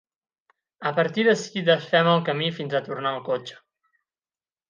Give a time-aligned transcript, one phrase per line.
[0.91, 3.61] A partir d'ací, desfem el camí fins a tornar al cotxe.